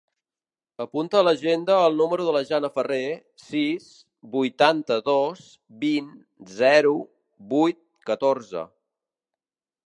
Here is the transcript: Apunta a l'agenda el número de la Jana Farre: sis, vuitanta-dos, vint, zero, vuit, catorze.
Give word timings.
Apunta 0.83 1.17
a 1.17 1.25
l'agenda 1.25 1.75
el 1.89 1.99
número 1.99 2.23
de 2.29 2.33
la 2.37 2.41
Jana 2.51 2.71
Farre: 2.79 2.97
sis, 3.43 3.85
vuitanta-dos, 4.37 5.45
vint, 5.85 6.11
zero, 6.63 6.95
vuit, 7.55 7.81
catorze. 8.13 8.67